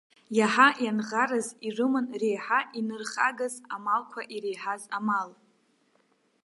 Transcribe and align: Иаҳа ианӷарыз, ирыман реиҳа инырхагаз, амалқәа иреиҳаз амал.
Иаҳа 0.37 0.67
ианӷарыз, 0.83 1.47
ирыман 1.67 2.07
реиҳа 2.21 2.59
инырхагаз, 2.79 3.55
амалқәа 3.75 4.21
иреиҳаз 4.35 4.83
амал. 4.97 5.29